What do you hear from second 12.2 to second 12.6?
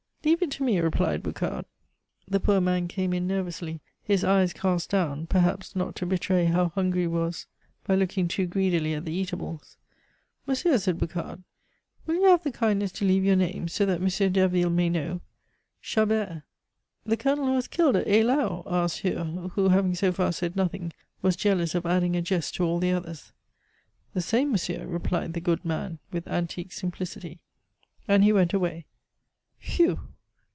have the